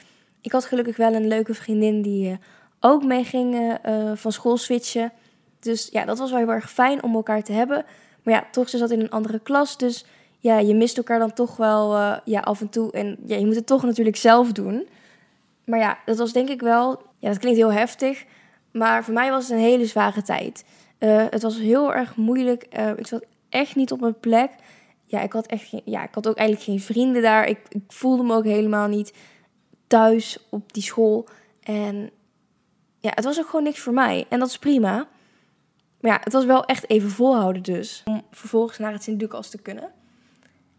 Ik 0.45 0.51
had 0.51 0.65
gelukkig 0.65 0.97
wel 0.97 1.13
een 1.13 1.27
leuke 1.27 1.53
vriendin 1.53 2.01
die 2.01 2.37
ook 2.79 3.03
mee 3.03 3.23
ging 3.23 3.77
van 4.13 4.31
school 4.31 4.57
switchen. 4.57 5.11
Dus 5.59 5.89
ja, 5.91 6.05
dat 6.05 6.17
was 6.17 6.29
wel 6.29 6.39
heel 6.39 6.51
erg 6.51 6.71
fijn 6.71 7.03
om 7.03 7.15
elkaar 7.15 7.43
te 7.43 7.51
hebben. 7.51 7.85
Maar 8.23 8.33
ja, 8.33 8.47
toch 8.51 8.69
ze 8.69 8.77
zat 8.77 8.91
in 8.91 8.99
een 8.99 9.09
andere 9.09 9.39
klas. 9.39 9.77
Dus 9.77 10.05
ja, 10.39 10.59
je 10.59 10.75
mist 10.75 10.97
elkaar 10.97 11.19
dan 11.19 11.33
toch 11.33 11.57
wel 11.57 11.95
ja, 12.25 12.39
af 12.39 12.61
en 12.61 12.69
toe. 12.69 12.91
En 12.91 13.17
ja, 13.25 13.35
je 13.35 13.45
moet 13.45 13.55
het 13.55 13.65
toch 13.65 13.83
natuurlijk 13.83 14.17
zelf 14.17 14.51
doen. 14.51 14.87
Maar 15.63 15.79
ja, 15.79 15.97
dat 16.05 16.17
was 16.17 16.33
denk 16.33 16.49
ik 16.49 16.61
wel... 16.61 17.01
Ja, 17.19 17.29
dat 17.29 17.39
klinkt 17.39 17.59
heel 17.59 17.71
heftig. 17.71 18.25
Maar 18.71 19.03
voor 19.03 19.13
mij 19.13 19.29
was 19.29 19.43
het 19.43 19.51
een 19.51 19.63
hele 19.63 19.85
zware 19.85 20.21
tijd. 20.21 20.65
Het 20.99 21.41
was 21.41 21.57
heel 21.57 21.93
erg 21.93 22.15
moeilijk. 22.15 22.63
Ik 22.95 23.07
zat 23.07 23.25
echt 23.49 23.75
niet 23.75 23.91
op 23.91 23.99
mijn 23.99 24.19
plek. 24.19 24.51
Ja, 25.05 25.21
ik 25.21 25.33
had, 25.33 25.45
echt 25.45 25.69
ja, 25.85 26.03
ik 26.03 26.13
had 26.13 26.27
ook 26.27 26.37
eigenlijk 26.37 26.69
geen 26.69 26.79
vrienden 26.95 27.21
daar. 27.21 27.47
Ik, 27.47 27.59
ik 27.69 27.83
voelde 27.87 28.23
me 28.23 28.35
ook 28.35 28.43
helemaal 28.43 28.87
niet 28.87 29.13
thuis 29.87 30.37
op 30.49 30.73
die 30.73 30.83
school. 30.83 31.27
En 31.63 32.09
ja, 32.99 33.11
het 33.13 33.23
was 33.23 33.39
ook 33.39 33.45
gewoon 33.45 33.63
niks 33.63 33.79
voor 33.79 33.93
mij. 33.93 34.25
En 34.29 34.39
dat 34.39 34.47
is 34.47 34.57
prima. 34.57 35.07
Maar 35.99 36.11
ja, 36.11 36.19
het 36.23 36.33
was 36.33 36.45
wel 36.45 36.65
echt 36.65 36.89
even 36.89 37.09
volhouden 37.09 37.63
dus. 37.63 38.01
Om 38.05 38.23
vervolgens 38.31 38.77
naar 38.77 38.91
het 38.91 39.03
Sint-Lucas 39.03 39.49
te 39.49 39.61
kunnen. 39.61 39.91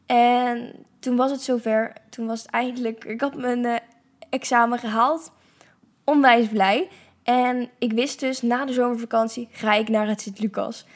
En 0.06 0.72
toen 0.98 1.16
was 1.16 1.30
het 1.30 1.42
zover. 1.42 1.92
Toen 2.10 2.26
was 2.26 2.42
het 2.42 2.50
eindelijk. 2.50 3.04
Ik 3.04 3.20
had 3.20 3.36
mijn 3.36 3.64
uh, 3.64 3.76
examen 4.30 4.78
gehaald. 4.78 5.32
Onwijs 6.04 6.48
blij. 6.48 6.88
En 7.22 7.70
ik 7.78 7.92
wist 7.92 8.20
dus 8.20 8.42
na 8.42 8.64
de 8.64 8.72
zomervakantie 8.72 9.48
ga 9.50 9.74
ik 9.74 9.88
naar 9.88 10.08
het 10.08 10.20
Sint-Lucas. 10.20 10.86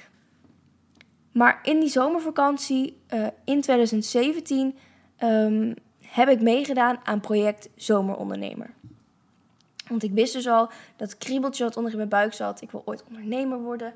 Maar 1.33 1.59
in 1.63 1.81
die 1.81 1.89
zomervakantie 1.89 3.03
uh, 3.15 3.27
in 3.45 3.61
2017 3.61 4.67
um, 4.67 4.75
ehm, 5.17 5.75
heb 6.11 6.29
ik 6.29 6.41
meegedaan 6.41 7.01
aan 7.05 7.21
project 7.21 7.69
Zomerondernemer. 7.77 8.71
Want 9.89 10.03
ik 10.03 10.13
wist 10.13 10.33
dus 10.33 10.49
al 10.49 10.71
dat 10.97 11.19
kriebeltje 11.19 11.65
wat 11.65 11.77
onder 11.77 11.93
in 11.93 11.97
mijn 11.99 12.09
buik 12.09 12.33
zat. 12.33 12.61
Ik 12.61 12.71
wil 12.71 12.83
ooit 12.85 13.05
ondernemer 13.09 13.59
worden. 13.61 13.95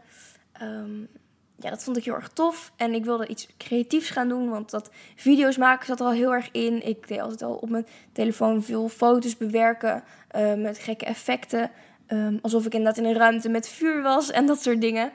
Um, 0.63 1.09
ja, 1.57 1.71
dat 1.71 1.85
vond 1.85 1.97
ik 1.97 2.05
heel 2.05 2.15
erg 2.15 2.29
tof. 2.29 2.73
En 2.77 2.95
ik 2.95 3.05
wilde 3.05 3.27
iets 3.27 3.49
creatiefs 3.57 4.11
gaan 4.11 4.29
doen, 4.29 4.51
want 4.51 4.71
dat 4.71 4.91
video's 5.17 5.57
maken 5.57 5.87
zat 5.87 6.01
er 6.01 6.07
al 6.07 6.13
heel 6.13 6.33
erg 6.33 6.49
in. 6.53 6.87
Ik 6.87 7.09
deed 7.09 7.21
altijd 7.21 7.43
al 7.43 7.55
op 7.55 7.71
mijn 7.71 7.87
telefoon 8.13 8.63
veel 8.63 8.89
foto's 8.89 9.37
bewerken 9.37 10.05
uh, 10.37 10.55
met 10.55 10.79
gekke 10.79 11.05
effecten. 11.05 11.71
Um, 12.09 12.39
alsof 12.43 12.67
ik 12.67 12.75
inderdaad 12.75 13.05
in 13.05 13.11
een 13.11 13.17
ruimte 13.17 13.49
met 13.49 13.69
vuur 13.69 14.03
was 14.03 14.31
en 14.31 14.47
dat 14.47 14.63
soort 14.63 14.81
dingen. 14.81 15.13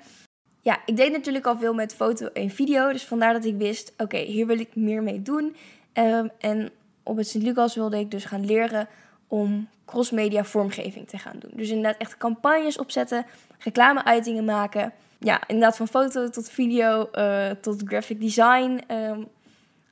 Ja, 0.62 0.80
ik 0.86 0.96
deed 0.96 1.12
natuurlijk 1.12 1.46
al 1.46 1.58
veel 1.58 1.74
met 1.74 1.96
foto 1.96 2.26
en 2.26 2.50
video. 2.50 2.92
Dus 2.92 3.06
vandaar 3.06 3.34
dat 3.34 3.46
ik 3.46 3.58
wist, 3.58 3.94
oké, 3.98 4.18
hier 4.18 4.48
wil 4.48 4.60
ik 4.60 4.76
meer 4.76 5.04
mee 5.04 5.22
doen. 5.22 5.56
Um, 5.94 6.30
en 6.40 6.72
op 7.04 7.18
het 7.18 7.28
Sint-Lucas 7.28 7.76
wilde 7.76 8.00
ik 8.00 8.12
dus 8.12 8.26
gaan 8.26 8.46
leren 8.46 8.88
om 9.28 9.68
crossmedia 9.86 10.44
vormgeving 10.44 11.08
te 11.08 11.18
gaan 11.18 11.40
doen. 11.40 11.52
Dus 11.54 11.70
inderdaad 11.70 12.02
echt 12.02 12.18
campagnes 12.18 12.78
opzetten, 12.78 13.26
reclame-uitingen 13.60 14.46
maken 14.46 14.94
ja, 15.20 15.42
inderdaad 15.48 15.78
van 15.78 15.88
foto 15.88 16.30
tot 16.30 16.50
video 16.50 17.10
uh, 17.14 17.50
tot 17.50 17.82
graphic 17.86 18.22
design. 18.22 18.82
Um, 18.92 19.28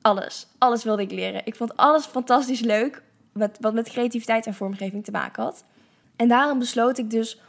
alles. 0.00 0.46
Alles 0.58 0.84
wilde 0.84 1.02
ik 1.02 1.10
leren. 1.10 1.40
Ik 1.44 1.54
vond 1.54 1.76
alles 1.76 2.04
fantastisch 2.04 2.60
leuk. 2.60 3.02
Met, 3.32 3.56
wat 3.60 3.74
met 3.74 3.88
creativiteit 3.88 4.46
en 4.46 4.54
vormgeving 4.54 5.04
te 5.04 5.10
maken 5.10 5.42
had. 5.42 5.64
En 6.16 6.28
daarom 6.28 6.58
besloot 6.58 6.98
ik 6.98 7.10
dus 7.10 7.40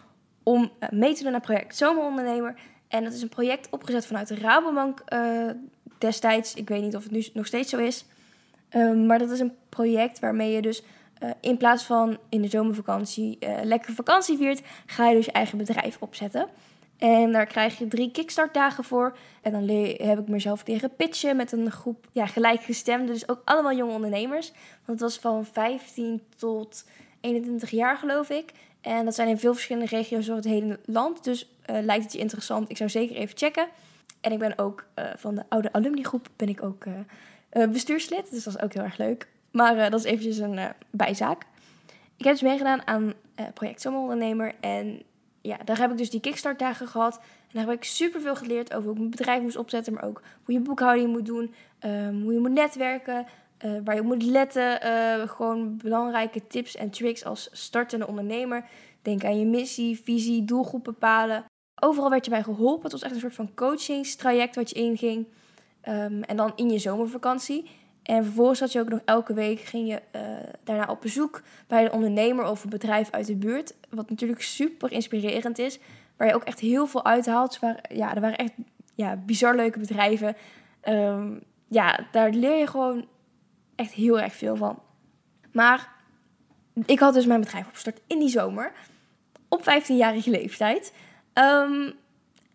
om 0.43 0.71
uh, 0.79 0.89
mee 0.89 1.13
te 1.13 1.23
doen 1.23 1.33
aan 1.33 1.41
project 1.41 1.77
Zomerondernemer. 1.77 2.55
En 2.87 3.03
dat 3.03 3.13
is 3.13 3.21
een 3.21 3.29
project 3.29 3.67
opgezet 3.69 4.05
vanuit 4.05 4.27
de 4.27 4.35
Rabobank 4.35 5.03
uh, 5.13 5.49
destijds. 5.97 6.53
Ik 6.53 6.69
weet 6.69 6.81
niet 6.81 6.95
of 6.95 7.03
het 7.03 7.11
nu 7.11 7.25
nog 7.33 7.45
steeds 7.45 7.69
zo 7.69 7.77
is. 7.77 8.05
Um, 8.75 9.05
maar 9.05 9.19
dat 9.19 9.29
is 9.29 9.39
een 9.39 9.55
project 9.69 10.19
waarmee 10.19 10.51
je 10.51 10.61
dus 10.61 10.83
in 11.39 11.57
plaats 11.57 11.83
van 11.83 12.17
in 12.29 12.41
de 12.41 12.47
zomervakantie 12.47 13.37
lekker 13.63 13.93
vakantie 13.93 14.37
viert, 14.37 14.61
ga 14.85 15.07
je 15.07 15.15
dus 15.15 15.25
je 15.25 15.31
eigen 15.31 15.57
bedrijf 15.57 15.97
opzetten. 15.99 16.47
En 16.97 17.31
daar 17.31 17.45
krijg 17.45 17.77
je 17.77 17.87
drie 17.87 18.11
kickstartdagen 18.11 18.83
voor. 18.83 19.17
En 19.41 19.51
dan 19.51 19.67
heb 20.07 20.19
ik 20.19 20.27
mezelf 20.27 20.67
leren 20.67 20.95
pitchen 20.95 21.35
met 21.35 21.51
een 21.51 21.71
groep 21.71 22.07
ja, 22.11 22.25
gelijkgestemden. 22.25 23.13
Dus 23.13 23.29
ook 23.29 23.41
allemaal 23.45 23.75
jonge 23.75 23.93
ondernemers. 23.93 24.51
Want 24.85 24.99
het 24.99 24.99
was 24.99 25.19
van 25.19 25.45
15 25.45 26.21
tot 26.35 26.85
21 27.21 27.69
jaar, 27.69 27.97
geloof 27.97 28.29
ik. 28.29 28.51
En 28.81 29.05
dat 29.05 29.15
zijn 29.15 29.27
in 29.27 29.39
veel 29.39 29.53
verschillende 29.53 29.95
regio's 29.95 30.25
door 30.25 30.35
het 30.35 30.45
hele 30.45 30.79
land. 30.85 31.23
Dus 31.23 31.49
lijkt 31.65 32.03
het 32.03 32.13
je 32.13 32.19
interessant, 32.19 32.69
ik 32.69 32.77
zou 32.77 32.89
zeker 32.89 33.15
even 33.15 33.37
checken. 33.37 33.67
En 34.21 34.31
ik 34.31 34.39
ben 34.39 34.57
ook 34.57 34.85
van 35.15 35.35
de 35.35 35.43
oude 35.49 35.73
alumnigroep, 35.73 36.27
ben 36.35 36.49
ik 36.49 36.63
ook 36.63 36.85
bestuurslid. 37.49 38.31
Dus 38.31 38.43
dat 38.43 38.55
is 38.55 38.61
ook 38.61 38.73
heel 38.73 38.83
erg 38.83 38.97
leuk. 38.97 39.27
Maar 39.51 39.89
dat 39.89 39.99
is 39.99 40.05
eventjes 40.05 40.37
een 40.37 40.59
bijzaak. 40.89 41.45
Ik 42.17 42.25
heb 42.25 42.33
dus 42.33 42.41
meegedaan 42.41 42.87
aan 42.87 43.13
project 43.53 43.81
Zomerondernemer. 43.81 44.53
En 44.59 45.01
ja, 45.41 45.57
daar 45.65 45.77
heb 45.77 45.91
ik 45.91 45.97
dus 45.97 46.09
die 46.09 46.19
kickstartdagen 46.19 46.87
gehad. 46.87 47.15
En 47.17 47.49
daar 47.51 47.65
heb 47.65 47.75
ik 47.75 47.83
super 47.83 48.21
veel 48.21 48.35
geleerd 48.35 48.73
over 48.73 48.83
hoe 48.83 48.91
ik 48.91 48.97
mijn 48.97 49.09
bedrijf 49.09 49.41
moest 49.41 49.57
opzetten, 49.57 49.93
maar 49.93 50.03
ook 50.03 50.21
hoe 50.43 50.53
je 50.53 50.61
boekhouding 50.61 51.11
moet 51.11 51.25
doen, 51.25 51.53
um, 51.85 52.21
hoe 52.21 52.33
je 52.33 52.39
moet 52.39 52.51
netwerken, 52.51 53.25
waar 53.83 53.95
je 53.95 54.01
moet 54.01 54.23
letten. 54.23 54.79
Gewoon 55.29 55.77
belangrijke 55.77 56.47
tips 56.47 56.75
en 56.75 56.89
tricks 56.89 57.25
als 57.25 57.49
startende 57.51 58.07
ondernemer. 58.07 58.65
Denk 59.01 59.23
aan 59.23 59.39
je 59.39 59.45
missie, 59.45 60.01
visie, 60.03 60.45
doelgroep 60.45 60.83
bepalen. 60.83 61.45
Overal 61.81 62.09
werd 62.09 62.25
je 62.25 62.31
bij 62.31 62.43
geholpen. 62.43 62.83
Het 62.83 62.91
was 62.91 63.01
echt 63.01 63.13
een 63.13 63.19
soort 63.19 63.35
van 63.35 63.53
coachingstraject 63.53 64.55
wat 64.55 64.69
je 64.69 64.75
inging. 64.75 65.27
Um, 65.89 66.23
en 66.23 66.35
dan 66.35 66.51
in 66.55 66.69
je 66.69 66.79
zomervakantie. 66.79 67.69
En 68.03 68.23
vervolgens 68.23 68.59
had 68.59 68.71
je 68.71 68.79
ook 68.79 68.89
nog 68.89 68.99
elke 69.05 69.33
week 69.33 69.59
ging 69.59 69.87
je 69.87 70.01
uh, 70.15 70.21
daarna 70.63 70.85
op 70.85 71.01
bezoek 71.01 71.41
bij 71.67 71.85
een 71.85 71.91
ondernemer 71.91 72.45
of 72.45 72.63
een 72.63 72.69
bedrijf 72.69 73.11
uit 73.11 73.27
de 73.27 73.35
buurt. 73.35 73.73
Wat 73.89 74.09
natuurlijk 74.09 74.41
super 74.41 74.91
inspirerend 74.91 75.59
is. 75.59 75.79
Waar 76.17 76.27
je 76.27 76.33
ook 76.33 76.43
echt 76.43 76.59
heel 76.59 76.87
veel 76.87 77.05
uithaalt. 77.05 77.59
Waar, 77.59 77.83
ja, 77.89 78.15
er 78.15 78.21
waren 78.21 78.37
echt 78.37 78.53
ja, 78.95 79.15
bizar 79.15 79.55
leuke 79.55 79.79
bedrijven. 79.79 80.35
Um, 80.83 81.43
ja, 81.67 82.07
daar 82.11 82.29
leer 82.29 82.57
je 82.57 82.67
gewoon 82.67 83.07
echt 83.75 83.91
heel 83.91 84.19
erg 84.19 84.33
veel 84.33 84.55
van. 84.55 84.79
Maar 85.51 85.89
ik 86.85 86.99
had 86.99 87.13
dus 87.13 87.25
mijn 87.25 87.41
bedrijf 87.41 87.65
opgestart 87.65 88.01
in 88.07 88.19
die 88.19 88.29
zomer. 88.29 88.71
Op 89.47 89.61
15-jarige 89.61 90.29
leeftijd. 90.29 90.93
Um, 91.33 91.93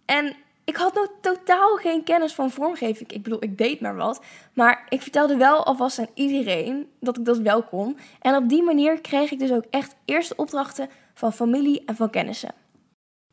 en 0.05 0.37
ik 0.65 0.77
had 0.77 0.95
nog 0.95 1.09
totaal 1.21 1.77
geen 1.77 2.03
kennis 2.03 2.35
van 2.35 2.51
vormgeving. 2.51 3.13
Ik 3.13 3.23
bedoel, 3.23 3.43
ik 3.43 3.59
deed 3.59 3.81
maar 3.81 3.97
wat. 3.97 4.25
Maar 4.53 4.87
ik 4.89 5.03
vertelde 5.03 5.37
wel 5.37 5.65
alvast 5.65 5.99
aan 5.99 6.09
iedereen 6.15 6.89
dat 7.01 7.19
ik 7.19 7.25
dat 7.25 7.39
wel 7.39 7.63
kon. 7.63 7.99
En 8.21 8.37
op 8.37 8.49
die 8.49 8.63
manier 8.63 9.01
kreeg 9.01 9.31
ik 9.31 9.39
dus 9.39 9.53
ook 9.53 9.65
echt 9.71 9.97
eerste 10.05 10.37
opdrachten 10.37 10.89
van 11.15 11.33
familie 11.33 11.83
en 11.87 11.97
van 11.97 12.11
kennissen. 12.11 12.55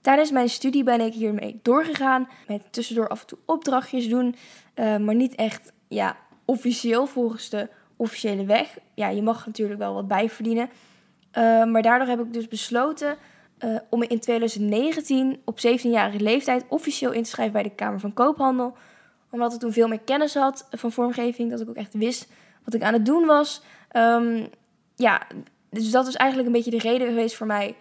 Tijdens 0.02 0.32
mijn 0.32 0.50
studie 0.50 0.84
ben 0.84 1.02
ik 1.02 1.14
hiermee 1.14 1.60
doorgegaan. 1.62 2.30
Met 2.48 2.62
tussendoor 2.74 3.08
af 3.08 3.22
en 3.22 3.28
toe 3.28 3.38
opdrachtjes 3.46 4.10
doen. 4.10 4.36
Uh, 4.76 4.98
maar 4.98 5.16
niet 5.16 5.36
echt 5.36 5.72
ja, 5.88 6.18
officieel 6.46 7.06
volgens 7.06 7.50
de 7.50 7.70
officiële 7.96 8.46
weg. 8.46 8.78
Ja, 8.94 9.10
je 9.10 9.22
mag 9.22 9.46
natuurlijk 9.46 9.80
wel 9.80 9.94
wat 9.94 10.08
bijverdienen. 10.08 10.70
Uh, 11.38 11.64
maar 11.64 11.82
daardoor 11.82 12.08
heb 12.08 12.20
ik 12.20 12.34
dus 12.34 12.48
besloten 12.48 13.18
uh, 13.66 13.76
om 13.90 14.00
me 14.00 14.08
in 14.08 14.20
2019 14.20 15.42
op 15.46 15.58
17-jarige 15.58 16.20
leeftijd 16.20 16.66
officieel 16.68 17.12
in 17.12 17.24
te 17.24 17.30
schrijven 17.30 17.54
bij 17.54 17.64
de 17.64 17.76
Kamer 17.76 18.00
van 18.00 18.14
Koophandel. 18.14 18.76
Omdat 19.30 19.54
ik 19.54 19.60
toen 19.60 19.72
veel 19.72 19.88
meer 19.88 20.00
kennis 20.00 20.34
had 20.34 20.68
van 20.72 20.92
vormgeving, 20.92 21.52
dat 21.52 21.62
ik 21.62 21.70
ook 21.70 21.76
echt 21.76 21.94
wist 21.94 22.28
wat 22.64 22.74
ik 22.74 22.82
aan 22.82 22.94
het 22.94 23.06
doen 23.06 23.26
was. 23.26 23.62
Um, 23.96 24.48
ja, 24.96 25.22
dus 25.70 25.92
dat 25.92 26.08
is 26.08 26.16
eigenlijk 26.16 26.50
een 26.50 26.56
beetje 26.56 26.78
de 26.78 26.90
reden 26.90 27.08
geweest 27.08 27.36
voor 27.36 27.48
mij 27.48 27.76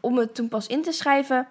om 0.00 0.14
me 0.14 0.32
toen 0.32 0.48
pas 0.48 0.66
in 0.66 0.82
te 0.82 0.92
schrijven. 0.92 1.46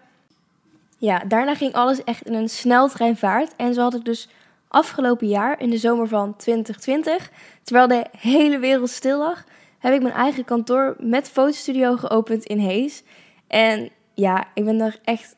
Ja, 0.97 1.19
daarna 1.27 1.55
ging 1.55 1.73
alles 1.73 2.03
echt 2.03 2.25
in 2.25 2.33
een 2.33 2.49
sneltreinvaart. 2.49 3.55
En 3.55 3.73
zo 3.73 3.81
had 3.81 3.93
ik 3.93 4.05
dus 4.05 4.29
afgelopen 4.67 5.27
jaar, 5.27 5.61
in 5.61 5.69
de 5.69 5.77
zomer 5.77 6.07
van 6.07 6.35
2020, 6.35 7.31
terwijl 7.63 7.87
de 7.87 8.05
hele 8.17 8.59
wereld 8.59 8.89
stil 8.89 9.17
lag, 9.17 9.43
heb 9.79 9.93
ik 9.93 10.01
mijn 10.01 10.13
eigen 10.13 10.45
kantoor 10.45 10.95
met 10.99 11.29
fotostudio 11.29 11.95
geopend 11.95 12.43
in 12.43 12.59
Hees. 12.59 13.03
En 13.55 13.89
ja, 14.13 14.47
ik 14.53 14.65
ben 14.65 14.81
er 14.81 14.99
echt 15.03 15.35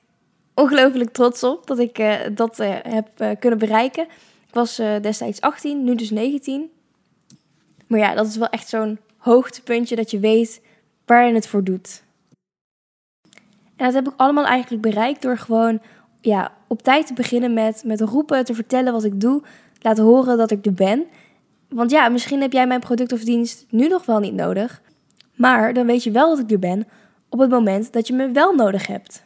ongelooflijk 0.54 1.10
trots 1.10 1.44
op 1.44 1.68
dat 1.68 1.80
ik 1.80 2.00
uh, 2.00 2.16
dat 2.34 2.60
uh, 2.60 2.76
heb 2.82 3.10
uh, 3.18 3.30
kunnen 3.40 3.60
bereiken. 3.60 4.04
Ik 4.48 4.54
was 4.54 4.76
destijds 5.02 5.42
18, 5.42 5.84
nu 5.84 5.96
dus 5.96 6.10
19. 6.10 6.72
Maar 7.88 8.00
ja, 8.00 8.14
dat 8.14 8.28
is 8.28 8.38
wel 8.38 8.50
echt 8.50 8.70
zo'n 8.70 9.00
hoogtepuntje 9.18 9.96
dat 9.96 10.12
je 10.12 10.20
weet 10.20 10.62
waar 11.06 11.28
je 11.28 11.34
het 11.34 11.48
voor 11.48 11.64
doet. 11.64 12.04
En 13.76 13.86
dat 13.86 13.94
heb 13.94 14.08
ik 14.08 14.14
allemaal 14.18 14.46
eigenlijk 14.46 14.82
bereikt 14.82 15.22
door 15.22 15.38
gewoon 15.38 15.82
ja, 16.22 16.52
op 16.68 16.82
tijd 16.82 17.08
te 17.08 17.14
beginnen 17.14 17.54
met, 17.54 17.84
met 17.86 18.02
roepen, 18.02 18.46
te 18.46 18.54
vertellen 18.54 18.94
wat 18.94 19.04
ik 19.04 19.22
doe, 19.22 19.44
laten 19.82 20.04
horen 20.04 20.38
dat 20.38 20.52
ik 20.52 20.66
er 20.66 20.74
ben. 20.74 21.06
Want 21.70 21.92
ja, 21.92 22.10
misschien 22.10 22.42
heb 22.42 22.52
jij 22.52 22.68
mijn 22.68 22.80
product 22.80 23.12
of 23.12 23.24
dienst 23.24 23.66
nu 23.70 23.88
nog 23.88 24.06
wel 24.06 24.20
niet 24.20 24.34
nodig. 24.34 24.82
Maar 25.36 25.74
dan 25.74 25.86
weet 25.86 26.04
je 26.04 26.12
wel 26.12 26.30
dat 26.30 26.40
ik 26.40 26.52
er 26.52 26.60
ben 26.60 26.88
op 27.29 27.39
het 27.39 27.50
moment 27.50 27.93
dat 27.93 28.07
je 28.07 28.13
me 28.13 28.31
wel 28.31 28.53
nodig 28.53 28.88
hebt. 28.88 29.25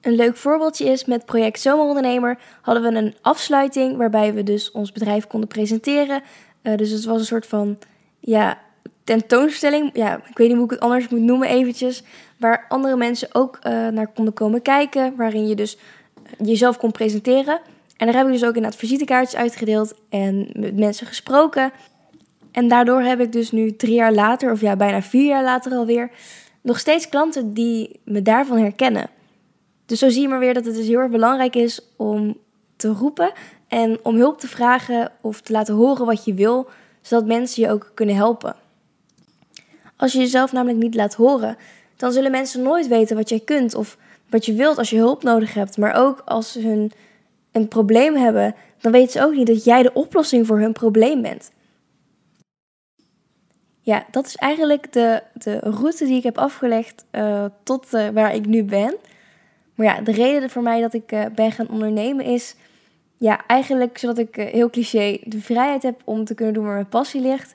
Een 0.00 0.14
leuk 0.14 0.36
voorbeeldje 0.36 0.84
is 0.84 1.04
met 1.04 1.24
project 1.24 1.60
Zomerondernemer 1.60 2.38
hadden 2.60 2.82
we 2.82 2.98
een 2.98 3.14
afsluiting 3.20 3.96
waarbij 3.96 4.34
we 4.34 4.42
dus 4.42 4.70
ons 4.70 4.92
bedrijf 4.92 5.26
konden 5.26 5.48
presenteren. 5.48 6.22
Uh, 6.62 6.76
dus 6.76 6.90
het 6.90 7.04
was 7.04 7.18
een 7.18 7.26
soort 7.26 7.46
van 7.46 7.78
ja, 8.20 8.58
tentoonstelling. 9.04 9.90
Ja, 9.92 10.16
ik 10.16 10.38
weet 10.38 10.48
niet 10.48 10.56
hoe 10.56 10.64
ik 10.64 10.70
het 10.70 10.80
anders 10.80 11.08
moet 11.08 11.20
noemen 11.20 11.48
eventjes. 11.48 12.02
Waar 12.38 12.64
andere 12.68 12.96
mensen 12.96 13.28
ook 13.32 13.58
uh, 13.66 13.88
naar 13.88 14.06
konden 14.06 14.34
komen 14.34 14.62
kijken. 14.62 15.16
Waarin 15.16 15.48
je 15.48 15.54
dus 15.54 15.78
jezelf 16.38 16.76
kon 16.76 16.92
presenteren. 16.92 17.60
En 17.96 18.06
daar 18.06 18.16
heb 18.16 18.26
ik 18.26 18.32
dus 18.32 18.44
ook 18.44 18.54
inderdaad 18.54 18.78
visitekaartjes 18.78 19.40
uitgedeeld 19.40 19.94
en 20.08 20.48
met 20.52 20.76
mensen 20.76 21.06
gesproken. 21.06 21.72
En 22.52 22.68
daardoor 22.68 23.00
heb 23.00 23.20
ik 23.20 23.32
dus 23.32 23.50
nu 23.50 23.76
drie 23.76 23.94
jaar 23.94 24.12
later, 24.12 24.52
of 24.52 24.60
ja, 24.60 24.76
bijna 24.76 25.02
vier 25.02 25.26
jaar 25.26 25.44
later 25.44 25.72
alweer, 25.72 26.10
nog 26.64 26.78
steeds 26.78 27.08
klanten 27.08 27.52
die 27.52 28.00
me 28.04 28.22
daarvan 28.22 28.58
herkennen. 28.58 29.10
Dus 29.86 29.98
zo 29.98 30.08
zie 30.08 30.22
je 30.22 30.28
maar 30.28 30.38
weer 30.38 30.54
dat 30.54 30.64
het 30.64 30.74
dus 30.74 30.86
heel 30.86 30.98
erg 30.98 31.10
belangrijk 31.10 31.54
is 31.54 31.80
om 31.96 32.36
te 32.76 32.88
roepen 32.88 33.32
en 33.68 33.98
om 34.02 34.16
hulp 34.16 34.38
te 34.40 34.48
vragen 34.48 35.12
of 35.20 35.40
te 35.40 35.52
laten 35.52 35.74
horen 35.74 36.06
wat 36.06 36.24
je 36.24 36.34
wil, 36.34 36.68
zodat 37.00 37.26
mensen 37.26 37.62
je 37.62 37.70
ook 37.70 37.90
kunnen 37.94 38.14
helpen. 38.14 38.56
Als 39.96 40.12
je 40.12 40.18
jezelf 40.18 40.52
namelijk 40.52 40.78
niet 40.78 40.94
laat 40.94 41.14
horen, 41.14 41.56
dan 41.96 42.12
zullen 42.12 42.30
mensen 42.30 42.62
nooit 42.62 42.88
weten 42.88 43.16
wat 43.16 43.28
jij 43.28 43.40
kunt 43.40 43.74
of 43.74 43.96
wat 44.30 44.46
je 44.46 44.54
wilt 44.54 44.78
als 44.78 44.90
je 44.90 44.96
hulp 44.96 45.22
nodig 45.22 45.54
hebt. 45.54 45.76
Maar 45.76 45.94
ook 45.94 46.22
als 46.24 46.52
ze 46.52 46.60
hun 46.60 46.92
een 47.52 47.68
probleem 47.68 48.16
hebben, 48.16 48.54
dan 48.80 48.92
weten 48.92 49.12
ze 49.12 49.22
ook 49.24 49.34
niet 49.34 49.46
dat 49.46 49.64
jij 49.64 49.82
de 49.82 49.92
oplossing 49.92 50.46
voor 50.46 50.58
hun 50.58 50.72
probleem 50.72 51.22
bent. 51.22 51.50
Ja, 53.84 54.04
dat 54.10 54.26
is 54.26 54.36
eigenlijk 54.36 54.92
de, 54.92 55.22
de 55.32 55.58
route 55.58 56.04
die 56.04 56.16
ik 56.16 56.22
heb 56.22 56.38
afgelegd 56.38 57.04
uh, 57.12 57.44
tot 57.62 57.92
uh, 57.92 58.08
waar 58.08 58.34
ik 58.34 58.46
nu 58.46 58.62
ben. 58.62 58.94
Maar 59.74 59.86
ja, 59.86 60.00
de 60.00 60.12
reden 60.12 60.50
voor 60.50 60.62
mij 60.62 60.80
dat 60.80 60.94
ik 60.94 61.12
uh, 61.12 61.24
ben 61.34 61.52
gaan 61.52 61.68
ondernemen 61.68 62.24
is... 62.24 62.56
Ja, 63.16 63.46
eigenlijk 63.46 63.98
zodat 63.98 64.18
ik 64.18 64.34
heel 64.36 64.70
cliché 64.70 65.18
de 65.24 65.40
vrijheid 65.40 65.82
heb 65.82 66.00
om 66.04 66.24
te 66.24 66.34
kunnen 66.34 66.54
doen 66.54 66.64
waar 66.64 66.74
mijn 66.74 66.88
passie 66.88 67.20
ligt. 67.20 67.54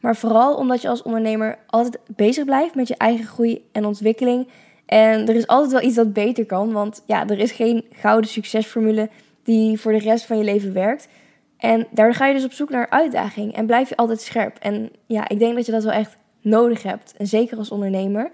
Maar 0.00 0.16
vooral 0.16 0.54
omdat 0.54 0.82
je 0.82 0.88
als 0.88 1.02
ondernemer 1.02 1.58
altijd 1.66 1.98
bezig 2.06 2.44
blijft 2.44 2.74
met 2.74 2.88
je 2.88 2.96
eigen 2.96 3.26
groei 3.26 3.64
en 3.72 3.84
ontwikkeling. 3.84 4.48
En 4.86 5.28
er 5.28 5.34
is 5.34 5.46
altijd 5.46 5.72
wel 5.72 5.82
iets 5.82 5.94
dat 5.94 6.12
beter 6.12 6.46
kan. 6.46 6.72
Want 6.72 7.02
ja, 7.06 7.28
er 7.28 7.38
is 7.38 7.52
geen 7.52 7.84
gouden 7.92 8.30
succesformule 8.30 9.08
die 9.42 9.80
voor 9.80 9.92
de 9.92 9.98
rest 9.98 10.24
van 10.24 10.38
je 10.38 10.44
leven 10.44 10.72
werkt. 10.72 11.08
En 11.60 11.86
daar 11.90 12.14
ga 12.14 12.26
je 12.26 12.34
dus 12.34 12.44
op 12.44 12.52
zoek 12.52 12.70
naar 12.70 12.90
uitdaging 12.90 13.54
en 13.54 13.66
blijf 13.66 13.88
je 13.88 13.96
altijd 13.96 14.20
scherp. 14.20 14.56
En 14.58 14.90
ja, 15.06 15.28
ik 15.28 15.38
denk 15.38 15.54
dat 15.54 15.66
je 15.66 15.72
dat 15.72 15.84
wel 15.84 15.92
echt 15.92 16.16
nodig 16.40 16.82
hebt. 16.82 17.14
En 17.16 17.26
zeker 17.26 17.58
als 17.58 17.70
ondernemer. 17.70 18.30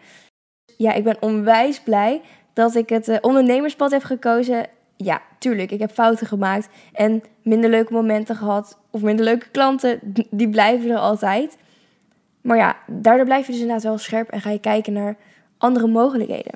Ja, 0.76 0.92
ik 0.92 1.04
ben 1.04 1.16
onwijs 1.20 1.80
blij 1.80 2.20
dat 2.52 2.74
ik 2.74 2.88
het 2.88 3.08
uh, 3.08 3.16
ondernemerspad 3.20 3.90
heb 3.90 4.02
gekozen. 4.02 4.66
Ja, 4.96 5.22
tuurlijk, 5.38 5.70
ik 5.70 5.80
heb 5.80 5.90
fouten 5.90 6.26
gemaakt 6.26 6.68
en 6.92 7.22
minder 7.42 7.70
leuke 7.70 7.92
momenten 7.92 8.36
gehad. 8.36 8.78
Of 8.90 9.02
minder 9.02 9.24
leuke 9.24 9.48
klanten, 9.50 10.00
die 10.30 10.50
blijven 10.50 10.90
er 10.90 10.98
altijd. 10.98 11.56
Maar 12.40 12.56
ja, 12.56 12.76
daardoor 12.86 13.24
blijf 13.24 13.46
je 13.46 13.52
dus 13.52 13.60
inderdaad 13.60 13.84
wel 13.84 13.98
scherp 13.98 14.28
en 14.28 14.40
ga 14.40 14.50
je 14.50 14.60
kijken 14.60 14.92
naar 14.92 15.16
andere 15.58 15.86
mogelijkheden. 15.86 16.54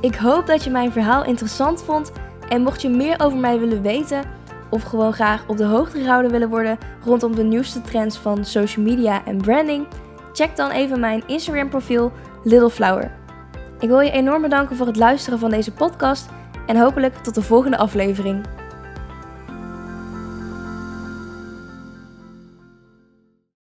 Ik 0.00 0.14
hoop 0.14 0.46
dat 0.46 0.64
je 0.64 0.70
mijn 0.70 0.92
verhaal 0.92 1.24
interessant 1.24 1.82
vond. 1.82 2.12
En 2.48 2.62
mocht 2.62 2.82
je 2.82 2.88
meer 2.88 3.20
over 3.20 3.38
mij 3.38 3.58
willen 3.58 3.82
weten 3.82 4.37
of 4.70 4.82
gewoon 4.82 5.12
graag 5.12 5.44
op 5.46 5.56
de 5.56 5.64
hoogte 5.64 5.98
gehouden 5.98 6.30
willen 6.30 6.48
worden 6.48 6.78
rondom 7.04 7.34
de 7.34 7.42
nieuwste 7.42 7.80
trends 7.80 8.18
van 8.18 8.44
social 8.44 8.84
media 8.84 9.24
en 9.24 9.36
branding, 9.36 9.86
check 10.32 10.56
dan 10.56 10.70
even 10.70 11.00
mijn 11.00 11.22
Instagram 11.26 11.68
profiel 11.68 12.12
Little 12.44 12.70
Flower. 12.70 13.10
Ik 13.80 13.88
wil 13.88 14.00
je 14.00 14.10
enorm 14.10 14.42
bedanken 14.42 14.76
voor 14.76 14.86
het 14.86 14.96
luisteren 14.96 15.38
van 15.38 15.50
deze 15.50 15.72
podcast 15.72 16.28
en 16.66 16.76
hopelijk 16.76 17.14
tot 17.16 17.34
de 17.34 17.42
volgende 17.42 17.76
aflevering. 17.76 18.46